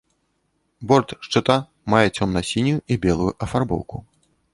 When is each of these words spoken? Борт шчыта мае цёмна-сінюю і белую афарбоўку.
Борт 0.91 1.09
шчыта 1.27 1.57
мае 1.95 2.07
цёмна-сінюю 2.17 2.79
і 2.95 2.97
белую 3.05 3.29
афарбоўку. 3.47 3.97